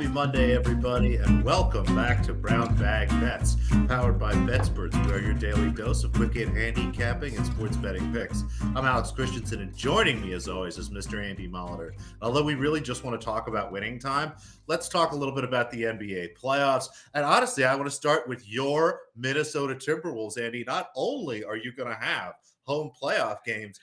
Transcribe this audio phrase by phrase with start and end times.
[0.00, 5.34] Happy Monday, everybody, and welcome back to Brown Bag Bets, powered by BetSperts, where your
[5.34, 8.44] daily dose of quick hit handicapping and sports betting picks.
[8.74, 11.22] I'm Alex Christensen, and joining me, as always, is Mr.
[11.22, 11.90] Andy Molitor.
[12.22, 14.32] Although we really just want to talk about winning time,
[14.68, 16.86] let's talk a little bit about the NBA playoffs.
[17.12, 20.64] And honestly, I want to start with your Minnesota Timberwolves, Andy.
[20.66, 23.78] Not only are you going to have home playoff games,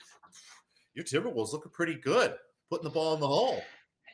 [0.94, 2.34] your Timberwolves looking pretty good,
[2.70, 3.62] putting the ball in the hole.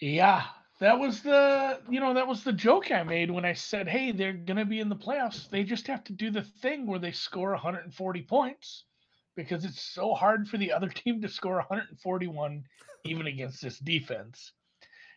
[0.02, 0.42] Yeah,
[0.84, 4.12] that was the you know that was the joke I made when I said, "Hey,
[4.12, 5.48] they're going to be in the playoffs.
[5.48, 8.84] They just have to do the thing where they score 140 points
[9.34, 12.64] because it's so hard for the other team to score 141
[13.04, 14.52] even against this defense."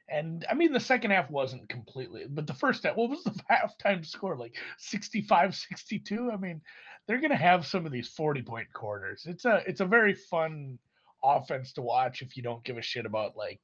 [0.10, 3.32] And I mean, the second half wasn't completely, but the first half, what was the
[3.52, 4.38] halftime score?
[4.38, 6.32] Like 65 62?
[6.32, 6.62] I mean,
[7.08, 9.26] they're going to have some of these 40 point quarters.
[9.28, 10.80] It's a, it's a very fun
[11.22, 13.60] offense to watch if you don't give a shit about like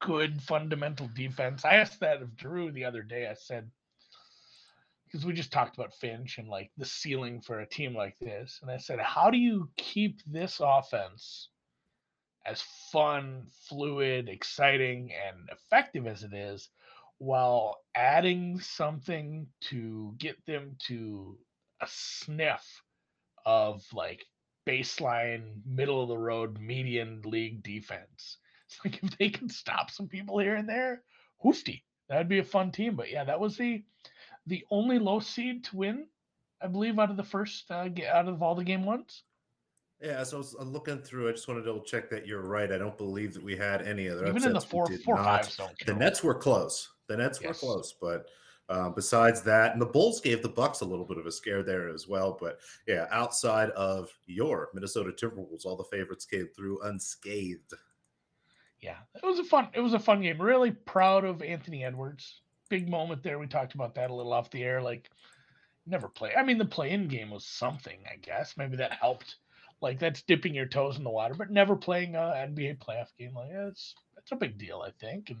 [0.00, 1.64] good fundamental defense.
[1.64, 3.28] I asked that of Drew the other day.
[3.28, 3.70] I said,
[5.04, 8.60] because we just talked about Finch and like the ceiling for a team like this.
[8.62, 11.48] And I said, how do you keep this offense
[12.46, 16.68] as fun, fluid, exciting, and effective as it is
[17.18, 21.36] while adding something to get them to
[21.82, 22.82] a sniff
[23.44, 24.24] of like
[24.66, 28.38] baseline, middle of the road, median league defense?
[28.84, 31.02] Like if they can stop some people here and there,
[31.38, 31.84] hoofty.
[32.08, 32.96] That'd be a fun team.
[32.96, 33.82] But yeah, that was the
[34.46, 36.06] the only low seed to win,
[36.60, 39.22] I believe, out of the first uh, out of all the game ones.
[40.02, 41.28] Yeah, so I was looking through.
[41.28, 42.72] I just want to double check that you're right.
[42.72, 45.56] I don't believe that we had any other even in the four four fives.
[45.56, 46.88] Don't the Nets were close.
[47.06, 47.48] The Nets yes.
[47.48, 48.26] were close, but
[48.70, 51.62] uh, besides that, and the Bulls gave the Bucks a little bit of a scare
[51.62, 52.38] there as well.
[52.40, 57.74] But yeah, outside of your Minnesota Timberwolves, all the favorites came through unscathed
[58.82, 59.68] yeah, it was a fun.
[59.74, 60.40] It was a fun game.
[60.40, 62.40] Really proud of Anthony Edwards.
[62.68, 63.38] Big moment there.
[63.38, 64.80] We talked about that a little off the air.
[64.80, 65.10] Like,
[65.86, 66.32] never play.
[66.36, 67.98] I mean, the play-in game was something.
[68.10, 69.36] I guess maybe that helped.
[69.82, 73.34] Like that's dipping your toes in the water, but never playing a NBA playoff game.
[73.34, 75.30] Like that's that's a big deal, I think.
[75.30, 75.40] And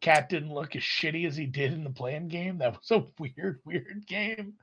[0.00, 2.58] Cat didn't look as shitty as he did in the play-in game.
[2.58, 4.54] That was a weird, weird game.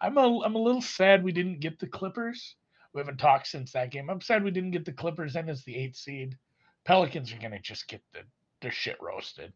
[0.00, 2.56] I'm a I'm a little sad we didn't get the Clippers.
[2.92, 4.10] We haven't talked since that game.
[4.10, 6.36] I'm sad we didn't get the Clippers in as the eighth seed.
[6.86, 8.20] Pelicans are gonna just get the,
[8.62, 9.52] their shit roasted.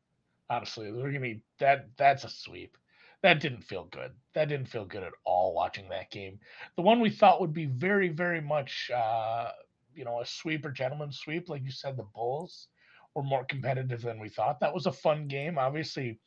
[0.50, 2.76] Honestly, they're gonna be that that's a sweep.
[3.22, 4.12] That didn't feel good.
[4.34, 6.38] That didn't feel good at all watching that game.
[6.76, 9.50] The one we thought would be very, very much uh,
[9.94, 12.68] you know, a sweep or gentleman's sweep, like you said, the Bulls
[13.14, 14.60] were more competitive than we thought.
[14.60, 15.58] That was a fun game.
[15.58, 16.18] Obviously,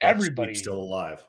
[0.00, 1.22] everybody still alive.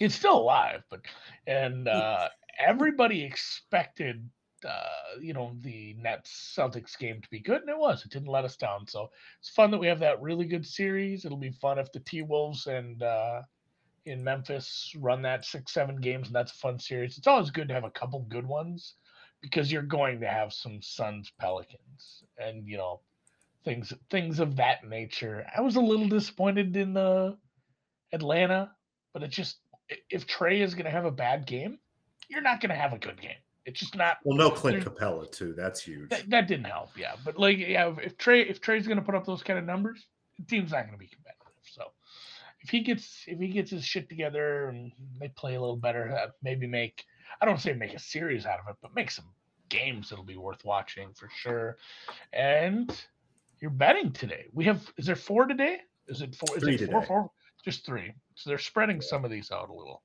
[0.00, 1.00] It's still alive, but
[1.46, 2.28] and uh,
[2.58, 4.28] everybody expected
[4.64, 8.04] uh, you know, the Nets Celtics game to be good, and it was.
[8.04, 8.86] It didn't let us down.
[8.86, 9.10] So
[9.40, 11.24] it's fun that we have that really good series.
[11.24, 13.42] It'll be fun if the T Wolves and uh,
[14.06, 17.18] in Memphis run that six, seven games, and that's a fun series.
[17.18, 18.94] It's always good to have a couple good ones
[19.40, 23.00] because you're going to have some Suns Pelicans and you know
[23.64, 25.46] things things of that nature.
[25.56, 27.36] I was a little disappointed in the
[28.12, 28.70] Atlanta,
[29.12, 29.58] but it just
[30.08, 31.78] if Trey is going to have a bad game,
[32.28, 33.32] you're not going to have a good game.
[33.66, 34.18] It's just not.
[34.24, 35.54] Well, no Clint Capela too.
[35.56, 36.10] That's huge.
[36.10, 36.90] That, that, didn't help.
[36.96, 39.64] Yeah, but like, yeah, if Trey if Trey's going to put up those kind of
[39.64, 40.06] numbers,
[40.38, 41.52] the team's not going to be competitive.
[41.62, 41.92] So
[42.60, 46.10] if he gets if he gets his shit together and they play a little better,
[46.10, 47.04] uh, maybe make
[47.40, 49.26] I don't say make a series out of it, but make some
[49.68, 51.76] games that'll be worth watching for sure.
[52.32, 52.94] And
[53.60, 54.46] you're betting today.
[54.52, 55.78] We have is there four today?
[56.08, 56.56] Is it four?
[56.56, 56.92] Is three it today.
[56.92, 57.30] four, four?
[57.64, 58.12] Just three.
[58.34, 59.08] So they're spreading yeah.
[59.08, 60.02] some of these out a little.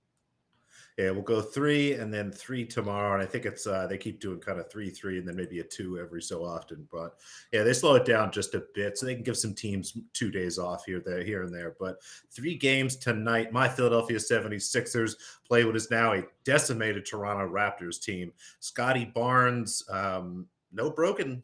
[0.97, 3.13] Yeah, we'll go three and then three tomorrow.
[3.13, 5.59] And I think it's uh they keep doing kind of three, three, and then maybe
[5.59, 6.87] a two every so often.
[6.89, 7.15] But
[7.51, 10.31] yeah, they slow it down just a bit so they can give some teams two
[10.31, 11.75] days off here, there, here and there.
[11.79, 11.97] But
[12.31, 13.51] three games tonight.
[13.51, 15.15] My Philadelphia 76ers
[15.45, 18.31] play what is now a decimated Toronto Raptors team.
[18.61, 21.43] Scottie Barnes, um, no broken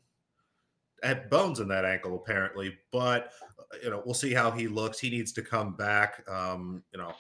[1.04, 3.34] had bones in that ankle apparently, but
[3.84, 5.00] you know, we'll see how he looks.
[5.00, 6.24] He needs to come back.
[6.30, 7.14] Um, you know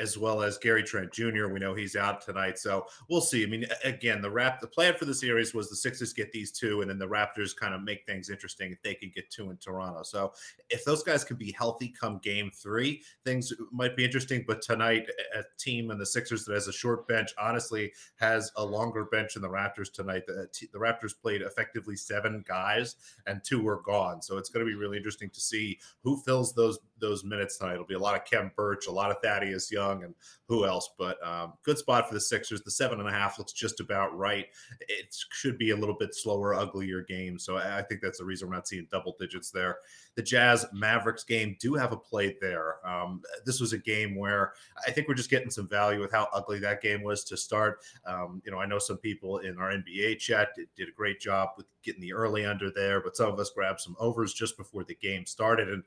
[0.00, 1.48] as well as Gary Trent Jr.
[1.48, 3.42] We know he's out tonight, so we'll see.
[3.42, 6.50] I mean, again, the rap the plan for the series was the Sixers get these
[6.50, 9.50] two, and then the Raptors kind of make things interesting if they can get two
[9.50, 10.02] in Toronto.
[10.02, 10.32] So
[10.70, 14.44] if those guys can be healthy come Game Three, things might be interesting.
[14.46, 18.64] But tonight, a team and the Sixers that has a short bench honestly has a
[18.64, 20.26] longer bench than the Raptors tonight.
[20.26, 22.96] The, the Raptors played effectively seven guys,
[23.26, 24.22] and two were gone.
[24.22, 27.74] So it's going to be really interesting to see who fills those those minutes tonight.
[27.74, 30.14] It'll be a lot of Khem Birch, a lot of Thaddeus Young, and
[30.48, 30.90] who else?
[30.98, 32.62] But um, good spot for the Sixers.
[32.62, 34.46] The seven and a half looks just about right.
[34.88, 37.38] It should be a little bit slower, uglier game.
[37.38, 39.78] So I think that's the reason we're not seeing double digits there.
[40.16, 42.76] The Jazz Mavericks game do have a play there.
[42.86, 44.52] Um, this was a game where
[44.86, 47.80] I think we're just getting some value with how ugly that game was to start.
[48.06, 51.20] Um, you know, I know some people in our NBA chat did, did a great
[51.20, 54.56] job with getting the early under there, but some of us grabbed some overs just
[54.56, 55.68] before the game started.
[55.68, 55.82] And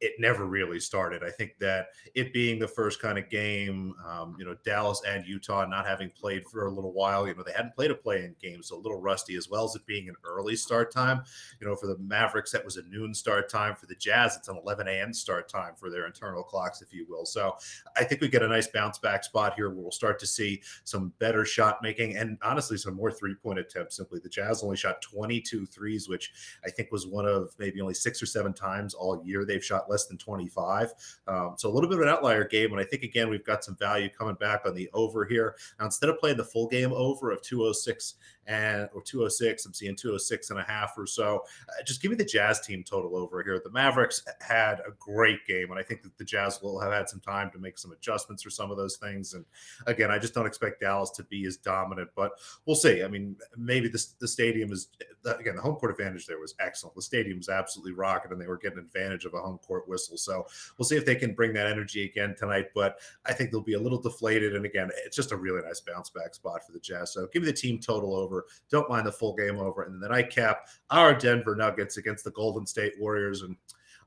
[0.00, 1.22] it never really started.
[1.22, 5.26] I think that it being the first kind of game, um, you know, Dallas and
[5.26, 8.34] Utah not having played for a little while, you know, they hadn't played a play-in
[8.40, 11.22] game, so a little rusty, as well as it being an early start time.
[11.60, 13.76] You know, for the Mavericks, that was a noon start time.
[13.76, 15.12] For the Jazz, it's an 11 a.m.
[15.12, 17.26] start time for their internal clocks, if you will.
[17.26, 17.56] So
[17.96, 20.62] I think we get a nice bounce back spot here where we'll start to see
[20.84, 23.96] some better shot making and honestly some more three-point attempts.
[23.96, 26.32] Simply, the Jazz only shot 22 threes, which
[26.64, 29.89] I think was one of maybe only six or seven times all year they've shot
[29.90, 30.92] less than 25.
[31.26, 32.72] Um, so a little bit of an outlier game.
[32.72, 35.56] And I think, again, we've got some value coming back on the over here.
[35.78, 38.14] Now, instead of playing the full game over of 206
[38.46, 41.44] and or 206, I'm seeing 206 and a half or so.
[41.68, 43.60] Uh, just give me the Jazz team total over here.
[43.62, 45.70] The Mavericks had a great game.
[45.70, 48.42] And I think that the Jazz will have had some time to make some adjustments
[48.42, 49.34] for some of those things.
[49.34, 49.44] And
[49.86, 52.32] again, I just don't expect Dallas to be as dominant, but
[52.66, 53.02] we'll see.
[53.02, 54.88] I mean, maybe the, the stadium is,
[55.24, 56.94] again, the home court advantage there was excellent.
[56.96, 60.16] The stadium was absolutely rocking and they were getting advantage of a home court whistle.
[60.16, 60.46] So
[60.76, 62.66] we'll see if they can bring that energy again tonight.
[62.74, 64.54] But I think they'll be a little deflated.
[64.56, 67.12] And again, it's just a really nice bounce back spot for the Jazz.
[67.12, 68.46] So give me the team total over.
[68.70, 69.82] Don't mind the full game over.
[69.82, 73.42] And then I cap our Denver Nuggets against the Golden State Warriors.
[73.42, 73.56] And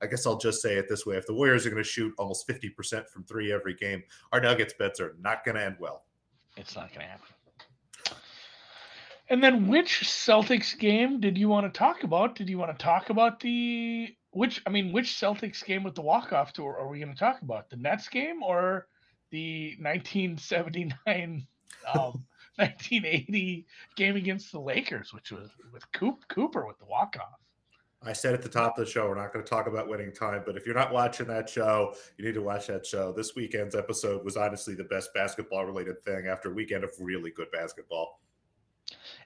[0.01, 2.13] I guess I'll just say it this way: if the Warriors are going to shoot
[2.17, 5.77] almost fifty percent from three every game, our Nuggets bets are not going to end
[5.79, 6.03] well.
[6.57, 7.27] It's not going to happen.
[9.29, 12.35] And then, which Celtics game did you want to talk about?
[12.35, 16.01] Did you want to talk about the which I mean, which Celtics game with the
[16.01, 17.69] walk off tour are we going to talk about?
[17.69, 18.88] The Nets game or
[19.31, 21.47] the 1979
[21.95, 22.25] um,
[22.57, 23.65] 1980
[23.95, 27.39] game against the Lakers, which was with Coop, Cooper with the walk off.
[28.06, 30.12] I said at the top of the show, we're not going to talk about winning
[30.12, 33.13] time, but if you're not watching that show, you need to watch that show.
[33.13, 37.31] This weekend's episode was honestly the best basketball related thing after a weekend of really
[37.31, 38.19] good basketball.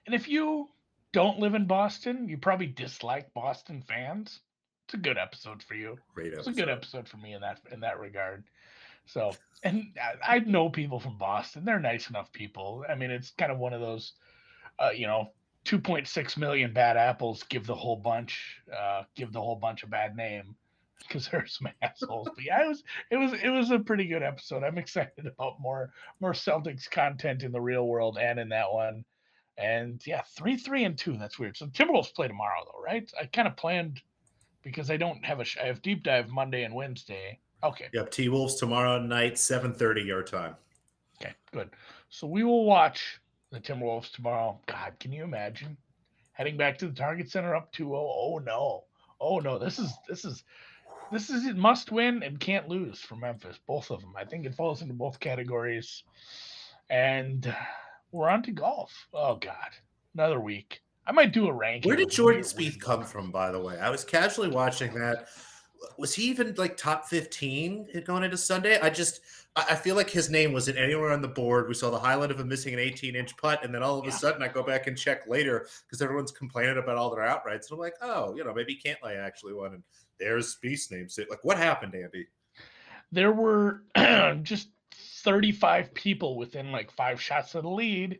[0.05, 0.69] And if you
[1.11, 4.41] don't live in Boston, you probably dislike Boston fans
[4.87, 5.97] it's a good episode for you.
[6.15, 6.49] Great episode.
[6.49, 8.45] It's a good episode for me in that in that regard.
[9.05, 11.65] So, and I, I know people from Boston.
[11.65, 12.85] They're nice enough people.
[12.87, 14.13] I mean, it's kind of one of those,
[14.79, 15.31] uh, you know,
[15.65, 20.15] 2.6 million bad apples give the whole bunch, uh, give the whole bunch a bad
[20.15, 20.55] name
[20.99, 22.29] because there's some assholes.
[22.33, 24.63] But yeah, it was it was it was a pretty good episode.
[24.63, 25.91] I'm excited about more
[26.21, 29.03] more Celtics content in the real world and in that one.
[29.57, 31.17] And yeah, three, three, and two.
[31.17, 31.57] That's weird.
[31.57, 33.11] So Timberwolves play tomorrow, though, right?
[33.19, 34.01] I kind of planned
[34.67, 35.45] because I don't have a.
[35.61, 37.39] I have deep dive Monday and Wednesday.
[37.63, 37.87] Okay.
[37.93, 38.11] Yep.
[38.11, 40.55] T Wolves tomorrow night, seven thirty your time.
[41.21, 41.69] Okay, good.
[42.09, 43.19] So we will watch
[43.51, 44.59] the Timberwolves tomorrow.
[44.67, 45.77] God, can you imagine
[46.33, 47.89] heading back to the Target Center up 2-0?
[47.93, 48.83] Oh no.
[49.19, 49.57] Oh no.
[49.57, 50.43] This is this is
[51.11, 53.57] this is it must win and can't lose for Memphis.
[53.65, 54.13] Both of them.
[54.15, 56.03] I think it falls into both categories.
[56.89, 57.53] And
[58.11, 59.07] we're on to golf.
[59.13, 59.71] Oh God.
[60.13, 60.81] Another week.
[61.07, 61.89] I might do a ranking.
[61.89, 63.79] Where did Jordan Spieth come from, by the way?
[63.79, 65.29] I was casually watching that.
[65.97, 68.79] Was he even like top 15 going into Sunday?
[68.79, 69.21] I just
[69.55, 71.67] I feel like his name wasn't anywhere on the board.
[71.67, 74.05] We saw the highlight of him missing an 18 inch putt, and then all of
[74.05, 74.11] yeah.
[74.11, 77.69] a sudden I go back and check later because everyone's complaining about all their outrights.
[77.69, 79.73] And I'm like, oh, you know, maybe Cantlay actually won.
[79.73, 79.83] And
[80.19, 81.07] there's Spieth's name.
[81.29, 82.27] Like, what happened, Andy?
[83.11, 83.83] There were
[84.43, 88.19] just 35 people within like five shots of the lead,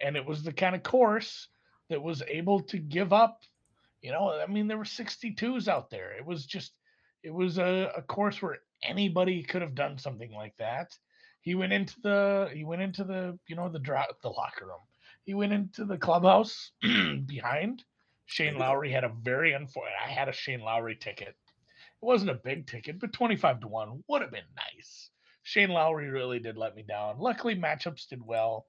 [0.00, 1.48] and it was the kind of course
[1.90, 3.42] that was able to give up.
[4.00, 6.12] You know, I mean, there were 62s out there.
[6.12, 6.72] It was just,
[7.22, 10.96] it was a, a course where anybody could have done something like that.
[11.42, 14.80] He went into the, he went into the, you know, the draw, the locker room.
[15.24, 16.72] He went into the clubhouse
[17.26, 17.84] behind.
[18.24, 18.60] Shane mm-hmm.
[18.60, 19.94] Lowry had a very unfortunate.
[20.02, 21.28] I had a Shane Lowry ticket.
[21.28, 25.10] It wasn't a big ticket, but 25 to 1 would have been nice.
[25.42, 27.18] Shane Lowry really did let me down.
[27.18, 28.66] Luckily, matchups did well.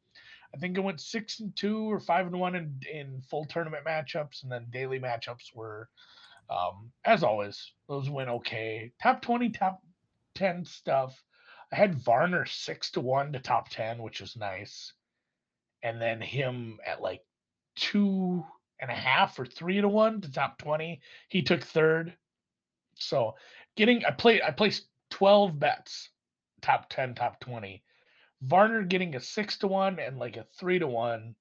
[0.53, 3.85] I think it went six and two or five and one in, in full tournament
[3.85, 5.89] matchups, and then daily matchups were,
[6.49, 8.91] um, as always, those went okay.
[9.01, 9.81] Top twenty, top
[10.35, 11.21] ten stuff.
[11.71, 14.91] I had Varner six to one to top ten, which was nice,
[15.83, 17.21] and then him at like
[17.75, 18.43] two
[18.79, 21.01] and a half or three to one to top twenty.
[21.29, 22.13] He took third.
[22.95, 23.35] So
[23.77, 26.09] getting I played I placed twelve bets,
[26.61, 27.83] top ten, top twenty
[28.41, 31.35] Varner getting a six to one and like a three to one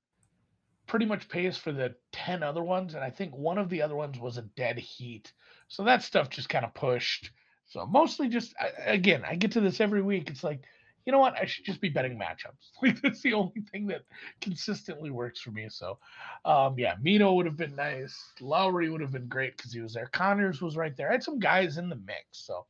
[0.87, 2.95] pretty much pays for the 10 other ones.
[2.95, 5.33] And I think one of the other ones was a dead heat.
[5.69, 7.31] So that stuff just kind of pushed
[7.67, 8.55] So mostly just
[8.85, 10.29] again, I get to this every week.
[10.31, 10.63] It's like,
[11.07, 11.39] you know what?
[11.39, 12.71] I should just be betting matchups.
[12.83, 14.03] Like that's the only thing that
[14.41, 15.69] consistently works for me.
[15.71, 15.99] So,
[16.45, 18.17] um, yeah, Mito would have been nice.
[18.41, 20.09] Lowry would have been great because he was there.
[20.13, 21.09] Conners was right there.
[21.09, 22.25] I had some guys in the mix.
[22.33, 22.67] So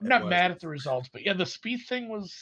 [0.00, 2.32] I'm not mad at the results, but yeah, the Spieth thing was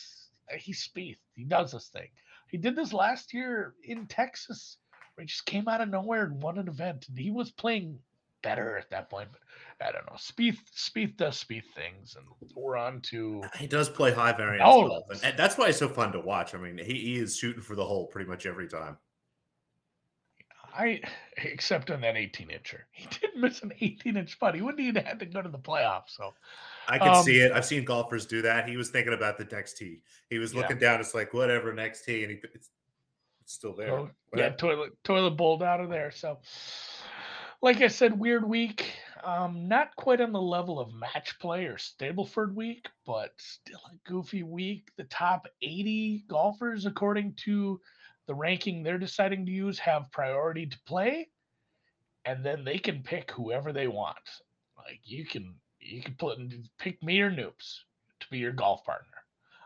[0.53, 1.19] Uh, he's Spieth.
[1.35, 2.09] He does this thing.
[2.49, 4.79] He did this last year in Texas,
[5.15, 7.99] where he just came out of nowhere and won an event, and he was playing
[8.43, 9.29] better at that point.
[9.33, 10.17] But I don't know.
[10.17, 13.43] Spieth Spieth does Spieth things, and we're on to.
[13.59, 16.55] He does play high variance oh, and that's why it's so fun to watch.
[16.55, 18.99] I mean, he, he is shooting for the hole pretty much every time.
[20.77, 21.01] I
[21.37, 24.55] except on that 18 incher, he did miss an 18 inch putt.
[24.55, 26.17] He wouldn't even had to go to the playoffs.
[26.17, 26.35] So
[26.89, 27.53] I can um, see it.
[27.53, 28.69] I've seen golfers do that.
[28.69, 30.01] He was thinking about the next tee.
[30.31, 30.93] He was looking yeah.
[30.93, 31.01] down.
[31.01, 32.71] It's like whatever next tee, and he it's,
[33.43, 33.91] it's still there.
[33.91, 36.11] Oh, yeah, toilet toilet bowled out of there.
[36.11, 36.39] So,
[37.63, 38.95] like I said, weird week.
[39.23, 44.09] Um, not quite on the level of match play or Stableford week, but still a
[44.09, 44.91] goofy week.
[44.99, 47.81] The top 80 golfers, according to
[48.27, 51.29] the ranking they're deciding to use, have priority to play,
[52.25, 54.17] and then they can pick whoever they want.
[54.77, 56.39] Like you can you can put
[56.79, 57.81] pick me or Noops
[58.21, 59.09] to be your golf partner.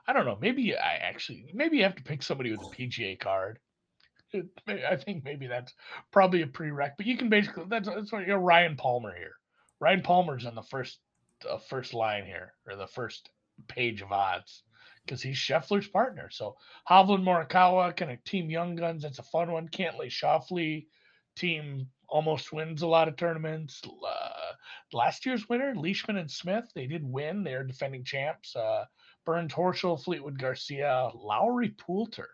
[0.07, 0.39] I don't know.
[0.41, 3.59] Maybe I actually maybe you have to pick somebody with a PGA card.
[4.69, 5.73] I think maybe that's
[6.13, 9.35] probably a prereq, but you can basically that's that's what you're Ryan Palmer here.
[9.81, 10.99] Ryan Palmer's on the first
[11.49, 13.31] uh, first line here or the first
[13.69, 14.63] page of odds
[15.09, 16.29] because he's Scheffler's partner.
[16.31, 16.57] So
[16.89, 19.03] Hovland Morikawa kind of team Young Guns.
[19.03, 19.69] That's a fun one.
[19.69, 20.87] Cantlay Schauffele,
[21.35, 23.81] team almost wins a lot of tournaments.
[23.87, 24.53] Uh,
[24.93, 27.43] last year's winner, Leishman and Smith, they did win.
[27.43, 28.55] They're defending champs.
[28.55, 28.85] Uh,
[29.25, 32.29] Burns Horschel, Fleetwood Garcia, Lowry Poulter.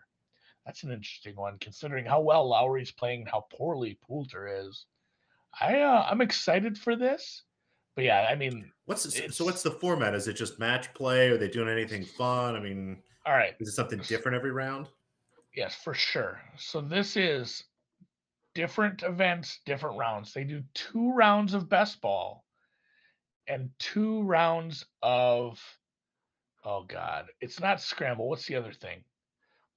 [0.65, 4.85] That's an interesting one, considering how well Lowry's playing and how poorly Poulter is.
[5.59, 7.43] I uh, I'm excited for this,
[7.95, 9.45] but yeah, I mean, what's so?
[9.45, 10.13] What's the format?
[10.13, 11.29] Is it just match play?
[11.29, 12.55] Are they doing anything fun?
[12.55, 14.87] I mean, all right, is it something different every round?
[15.55, 16.41] Yes, for sure.
[16.57, 17.63] So this is
[18.53, 20.33] different events, different rounds.
[20.33, 22.45] They do two rounds of best ball
[23.47, 25.61] and two rounds of
[26.63, 28.27] oh god, it's not scramble.
[28.27, 29.03] What's the other thing?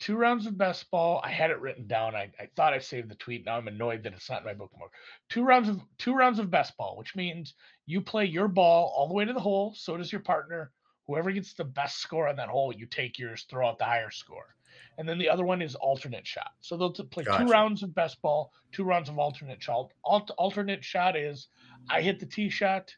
[0.00, 1.20] Two rounds of best ball.
[1.24, 2.14] I had it written down.
[2.14, 3.44] I, I thought I saved the tweet.
[3.44, 4.92] Now I'm annoyed that it's not in my bookmark.
[5.28, 7.54] Two rounds of two rounds of best ball, which means
[7.86, 9.74] you play your ball all the way to the hole.
[9.76, 10.70] So does your partner.
[11.06, 14.10] Whoever gets the best score on that hole, you take yours, throw out the higher
[14.10, 14.54] score
[14.98, 16.50] and then the other one is alternate shot.
[16.60, 17.44] So they'll play gotcha.
[17.44, 19.92] two rounds of best ball, two rounds of alternate shot.
[20.04, 21.48] Alt- alternate shot is
[21.88, 22.94] I hit the tee shot,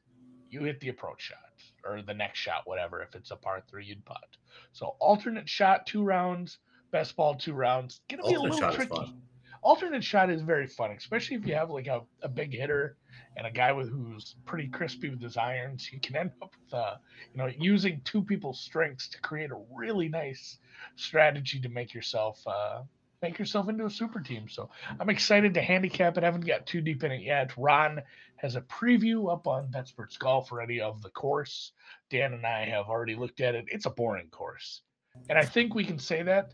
[0.48, 1.38] you hit the approach shot,
[1.84, 3.02] or the next shot, whatever.
[3.02, 4.36] If it's a par three, you'd putt.
[4.72, 6.58] So alternate shot, two rounds.
[6.90, 8.00] Best ball, two rounds.
[8.08, 9.14] Gonna be alternate a little tricky.
[9.62, 12.96] Alternate shot is very fun, especially if you have like a, a big hitter
[13.36, 15.90] and a guy with who's pretty crispy with his irons.
[15.92, 16.94] You can end up with uh,
[17.32, 20.58] you know using two people's strengths to create a really nice
[20.96, 22.82] strategy to make yourself uh,
[23.22, 24.48] make yourself into a super team.
[24.48, 26.24] So I'm excited to handicap it.
[26.24, 27.52] I haven't got too deep in it yet.
[27.56, 28.00] Ron
[28.36, 31.72] has a preview up on BetSperts Golf already of the course.
[32.08, 33.66] Dan and I have already looked at it.
[33.68, 34.80] It's a boring course.
[35.28, 36.52] And I think we can say that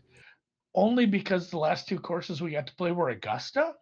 [0.77, 3.73] only because the last two courses we got to play were Augusta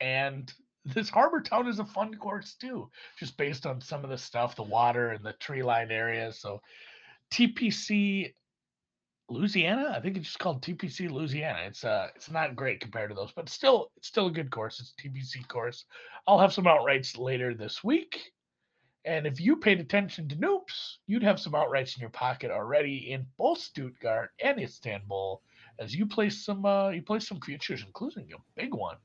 [0.00, 0.52] and
[0.86, 4.56] this Harbour Town is a fun course too, just based on some of the stuff,
[4.56, 6.40] the water and the tree lined areas.
[6.40, 6.60] So
[7.30, 8.32] TPC
[9.28, 9.94] Louisiana.
[9.96, 11.60] I think it's just called TPC Louisiana.
[11.66, 14.80] It's uh it's not great compared to those, but still it's still a good course.
[14.80, 15.84] It's a TPC course.
[16.26, 18.32] I'll have some outrights later this week.
[19.06, 23.12] And if you paid attention to Noops, you'd have some outrights in your pocket already
[23.12, 25.42] in both Stuttgart and Istanbul
[25.80, 28.96] as you place some uh you place some futures, including a big one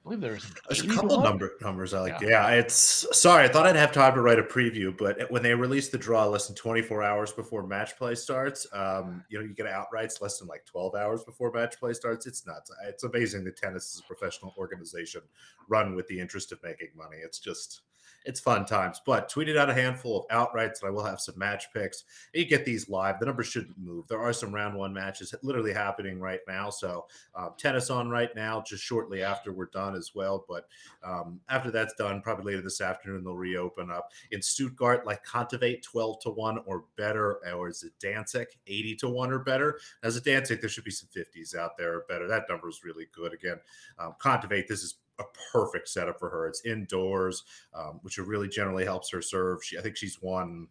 [0.00, 2.20] I believe there's there's a couple number numbers I like.
[2.22, 2.28] Yeah.
[2.28, 2.48] yeah.
[2.52, 5.90] it's sorry, I thought I'd have time to write a preview, but when they release
[5.90, 9.66] the draw less than 24 hours before match play starts, um, you know, you get
[9.66, 12.26] outrights less than like 12 hours before match play starts.
[12.26, 12.70] It's nuts.
[12.88, 15.20] It's amazing that tennis is a professional organization
[15.68, 17.18] run with the interest of making money.
[17.22, 17.82] It's just
[18.24, 19.00] it's fun times.
[19.04, 22.04] But tweeted out a handful of outrights, and I will have some match picks.
[22.34, 23.18] You get these live.
[23.18, 24.06] The numbers shouldn't move.
[24.08, 26.70] There are some round one matches literally happening right now.
[26.70, 30.44] So um, tennis on right now, just shortly after we're done as well.
[30.48, 30.66] But
[31.02, 35.82] um, after that's done, probably later this afternoon, they'll reopen up in Stuttgart, like Kontaveit
[35.82, 39.78] 12 to 1 or better, or is it Danzig 80 to 1 or better?
[40.02, 42.28] As a Danzig, there should be some 50s out there or better.
[42.28, 43.32] That number is really good.
[43.32, 43.58] Again,
[43.98, 46.46] um, Kontaveit, this is a perfect setup for her.
[46.46, 49.62] It's indoors, um, which really generally helps her serve.
[49.62, 50.68] She, I think she's won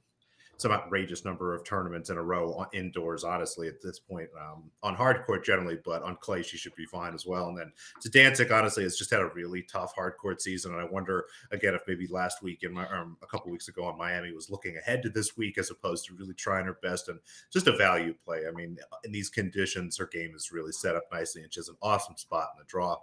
[0.60, 3.24] some outrageous number of tournaments in a row indoors.
[3.24, 6.86] Honestly, at this point, um, on hard court generally, but on clay she should be
[6.86, 7.48] fine as well.
[7.48, 7.72] And then
[8.06, 10.74] Zidansek, honestly, has just had a really tough hard court season.
[10.74, 13.86] And I wonder again if maybe last week in my um, a couple weeks ago
[13.86, 17.08] on Miami was looking ahead to this week as opposed to really trying her best
[17.08, 17.20] and
[17.51, 18.41] just a value play.
[18.48, 21.70] I mean, in these conditions, her game is really set up nicely, and she has
[21.70, 22.98] an awesome spot in the draw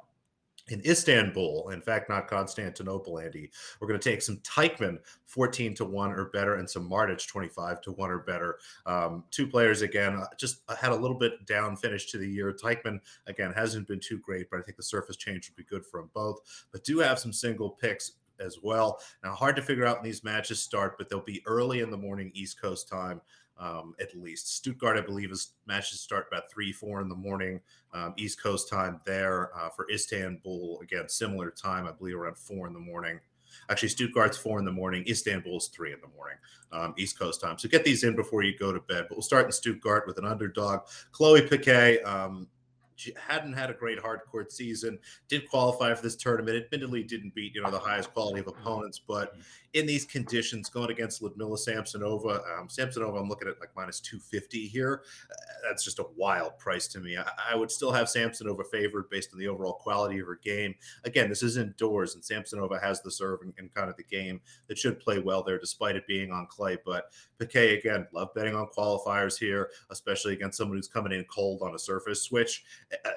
[0.69, 3.51] in Istanbul, in fact, not Constantinople, Andy.
[3.81, 7.81] We're going to take some Teichmann 14 to 1 or better and some Martic 25
[7.83, 8.59] to 1 or better.
[8.85, 12.53] Um, two players, again, uh, just had a little bit down finish to the year.
[12.53, 12.99] Teichmann,
[13.29, 16.01] again, hasn't been too great, but I think the surface change would be good for
[16.01, 16.41] them both.
[16.73, 19.01] But do have some single picks as well.
[19.23, 21.97] Now, hard to figure out when these matches start, but they'll be early in the
[21.97, 23.21] morning East Coast time
[23.59, 24.55] um, at least.
[24.55, 27.61] Stuttgart, I believe, is matches start about three, four in the morning,
[27.95, 29.51] um, East Coast time there.
[29.57, 33.21] Uh, for Istanbul, again, similar time, I believe around four in the morning.
[33.71, 35.05] Actually, Stuttgart's four in the morning.
[35.09, 36.37] Istanbul's three in the morning,
[36.73, 37.59] um, East Coast time.
[37.59, 39.07] So get these in before you go to bed.
[39.09, 40.81] But we'll start in Stuttgart with an underdog.
[41.13, 42.49] Chloe Piquet, um,
[43.17, 44.99] hadn't had a great hard court season.
[45.29, 46.65] Did qualify for this tournament.
[46.65, 49.37] Admittedly, didn't beat you know the highest quality of opponents, but
[49.77, 54.67] in these conditions, going against Ludmila Samsonova, um, Samsonova, I'm looking at like minus 250
[54.69, 55.03] here.
[55.31, 55.35] Uh,
[55.69, 57.19] that's just a wild price to me.
[57.19, 60.75] I, I, would still have Samsonova favored based on the overall quality of her game.
[61.05, 64.41] Again, this is indoors, and Samsonova has the serve and, and kind of the game
[64.69, 66.79] that should play well there, despite it being on clay.
[66.83, 71.61] But Piquet, again, love betting on qualifiers here, especially against someone who's coming in cold
[71.61, 72.65] on a surface switch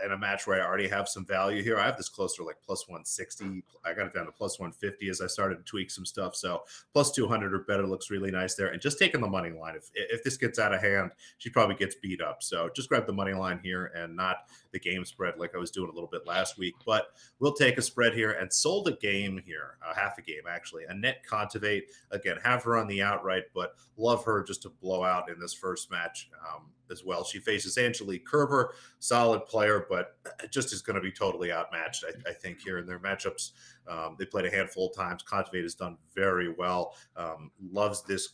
[0.04, 1.78] in a match where I already have some value here.
[1.78, 3.64] I have this closer like plus 160.
[3.86, 6.36] I got it down to plus 150 as I started to tweak some stuff.
[6.36, 8.70] So plus 200 or better looks really nice there.
[8.70, 9.76] And just taking the money line.
[9.76, 12.42] If if this gets out of hand, she probably gets beat up.
[12.42, 15.72] So just grab the money line here and not the game spread like I was
[15.72, 16.76] doing a little bit last week.
[16.86, 17.08] But
[17.40, 20.84] we'll take a spread here and sold a game here, a half a game actually.
[20.92, 25.30] Anett Kontaveit again, have her on the outright, but love her just to blow out
[25.30, 26.30] in this first match.
[26.42, 27.24] Um, as well.
[27.24, 30.18] She faces Angelique Kerber, solid player, but
[30.52, 33.52] just is going to be totally outmatched, I, I think, here in their matchups.
[33.88, 35.24] Um, they played a handful of times.
[35.24, 36.96] Kontaveit has done very well.
[37.16, 38.30] Um, loves this.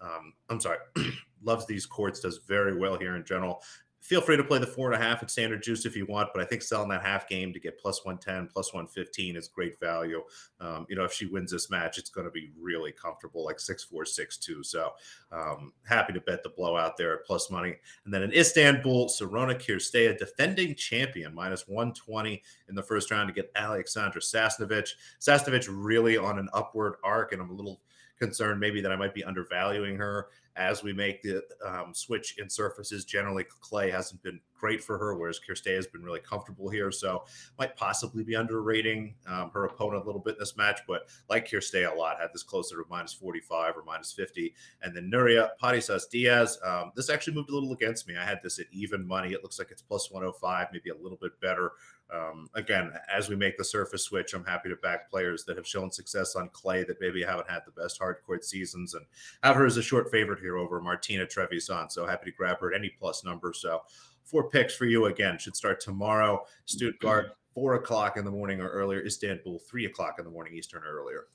[0.00, 0.78] Um, I'm sorry,
[1.42, 2.20] loves these courts.
[2.20, 3.62] Does very well here in general
[4.00, 6.30] feel free to play the four and a half at standard juice if you want,
[6.32, 9.78] but I think selling that half game to get plus 110, plus 115 is great
[9.80, 10.22] value.
[10.60, 13.60] Um, you know, if she wins this match, it's going to be really comfortable, like
[13.60, 14.62] six four, six two.
[14.62, 14.92] So
[15.32, 17.76] um, happy to bet the blowout there at plus money.
[18.04, 23.34] And then in Istanbul, Sorana Cirstea, defending champion, minus 120 in the first round to
[23.34, 24.90] get Alexandra Sasnovich.
[25.20, 27.80] Sasnovich really on an upward arc, and I'm a little
[28.18, 32.50] concerned maybe that I might be undervaluing her as we make the um, switch in
[32.50, 33.04] surfaces.
[33.04, 36.90] Generally, clay hasn't been great for her, whereas Cirstea has been really comfortable here.
[36.90, 37.24] So
[37.58, 41.48] might possibly be underrating um, her opponent a little bit in this match, but like
[41.48, 44.54] Cirstea a lot, had this closer to minus 45 or minus 50.
[44.82, 48.16] And then Nuria Parrizas Diaz, um, this actually moved a little against me.
[48.16, 49.32] I had this at even money.
[49.32, 51.72] It looks like it's plus 105, maybe a little bit better.
[52.12, 55.66] Um, again, as we make the surface switch, I'm happy to back players that have
[55.66, 59.04] shown success on clay that maybe haven't had the best hard court seasons and
[59.42, 61.90] have her as a short favorite here over Martina Trevisan.
[61.90, 63.52] So happy to grab her at any plus number.
[63.52, 63.82] So
[64.24, 66.44] four picks for you again should start tomorrow.
[66.64, 69.04] Stuttgart, four o'clock in the morning or earlier.
[69.04, 71.26] Istanbul, three o'clock in the morning Eastern or earlier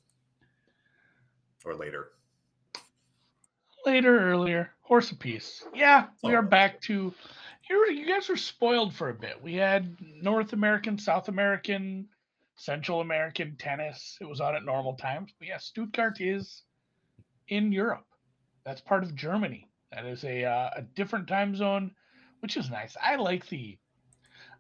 [1.65, 2.10] or later.
[3.86, 5.65] Later, earlier, horse apiece.
[5.73, 7.13] Yeah, we are back to
[7.62, 7.86] here.
[7.86, 9.41] You guys were spoiled for a bit.
[9.41, 12.08] We had North American, South American,
[12.56, 14.17] Central American tennis.
[14.21, 16.63] It was on at normal times, but yeah, Stuttgart is
[17.49, 18.06] in Europe.
[18.65, 19.67] That's part of Germany.
[19.91, 21.91] That is a uh, a different time zone
[22.43, 22.97] which is nice.
[23.02, 23.78] I like the.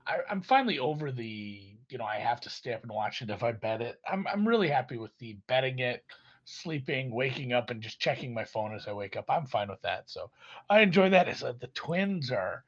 [0.07, 1.59] I, I'm finally over the.
[1.89, 3.99] You know, I have to stay up and watch it if I bet it.
[4.09, 6.03] I'm I'm really happy with the betting it,
[6.45, 9.25] sleeping, waking up, and just checking my phone as I wake up.
[9.27, 10.09] I'm fine with that.
[10.09, 10.31] So
[10.69, 11.27] I enjoy that.
[11.27, 11.47] Is that.
[11.47, 12.63] Uh, the Twins are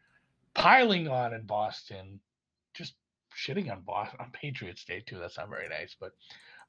[0.53, 2.19] piling on in Boston,
[2.73, 2.95] just
[3.33, 5.17] shitting on Boston on Patriots Day too.
[5.17, 6.11] That's not very nice, but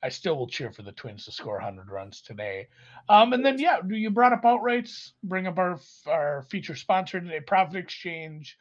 [0.02, 2.68] I still will cheer for the Twins to score 100 runs today.
[3.08, 5.12] Um, and then, yeah, you brought up outrights.
[5.22, 8.58] Bring up our our feature sponsor today, Prophet Exchange.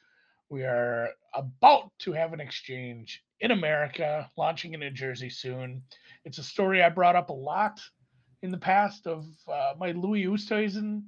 [0.50, 5.84] We are about to have an exchange in America, launching in New Jersey soon.
[6.24, 7.82] It's a story I brought up a lot
[8.42, 11.04] in the past of uh, my Louis Oosthuizen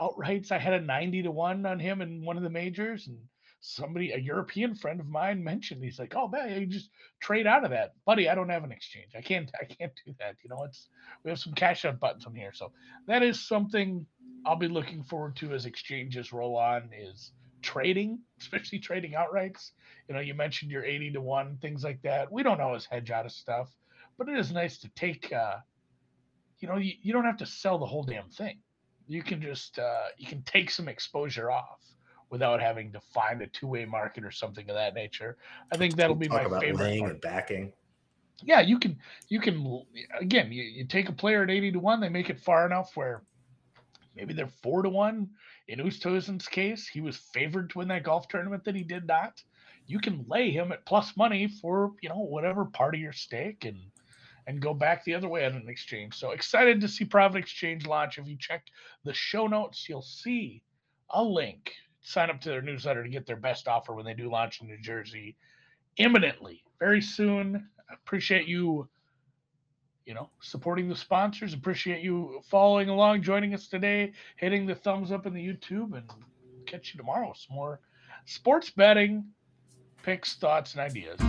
[0.00, 0.52] outrights.
[0.52, 3.18] I had a 90 to 1 on him in one of the majors, and
[3.62, 5.82] somebody, a European friend of mine, mentioned.
[5.82, 8.28] He's like, "Oh man, you just trade out of that, buddy.
[8.28, 9.12] I don't have an exchange.
[9.16, 9.50] I can't.
[9.60, 10.36] I can't do that.
[10.42, 10.88] You know, it's
[11.24, 12.72] we have some cash out buttons on here, so
[13.06, 14.04] that is something
[14.44, 16.90] I'll be looking forward to as exchanges roll on.
[16.92, 19.70] Is trading, especially trading outrights.
[20.08, 22.30] You know, you mentioned your 80 to 1, things like that.
[22.30, 23.70] We don't always hedge out of stuff,
[24.18, 25.58] but it is nice to take, uh,
[26.58, 28.58] you know, you, you don't have to sell the whole damn thing.
[29.06, 31.80] you can just uh, you can take some exposure off
[32.32, 35.36] without having to find a two-way market or something of that nature.
[35.70, 36.82] I think that'll be Talk my about favorite.
[36.82, 37.12] laying part.
[37.12, 37.72] and backing.
[38.42, 39.82] Yeah, you can you can
[40.18, 42.96] again you, you take a player at 80 to 1, they make it far enough
[42.96, 43.22] where
[44.16, 45.28] maybe they're four to one.
[45.68, 49.40] In Oosthuizen's case, he was favored to win that golf tournament that he did not.
[49.86, 53.64] You can lay him at plus money for you know whatever part of your stake
[53.66, 53.78] and
[54.48, 56.14] and go back the other way on an exchange.
[56.14, 58.18] So excited to see Prophet Exchange launch.
[58.18, 58.64] If you check
[59.04, 60.62] the show notes, you'll see
[61.10, 61.70] a link.
[62.02, 64.66] Sign up to their newsletter to get their best offer when they do launch in
[64.66, 65.36] New Jersey
[65.96, 67.68] imminently, very soon.
[67.92, 68.88] Appreciate you,
[70.04, 71.54] you know, supporting the sponsors.
[71.54, 76.10] Appreciate you following along, joining us today, hitting the thumbs up in the YouTube, and
[76.66, 77.80] catch you tomorrow some more
[78.24, 79.24] sports betting
[80.02, 81.20] picks, thoughts, and ideas.